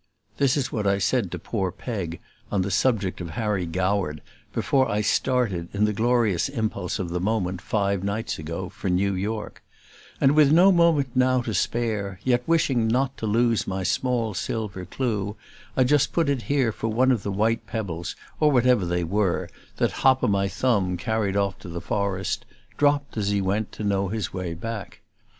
[0.37, 2.19] This is what I said to poor Peg,
[2.51, 7.19] on the subject of Harry Goward, before I started, in the glorious impulse of the
[7.19, 9.61] moment, five nights ago, for New York;
[10.19, 14.85] and, with no moment now to spare, yet wishing not to lose my small silver
[14.85, 15.35] clue,
[15.77, 19.49] I just put it here for one of the white pebbles, or whatever they were,
[19.77, 22.43] that Hop o' my Thumb, carried off to the forest,
[22.75, 25.01] dropped, as he went, to know his way back.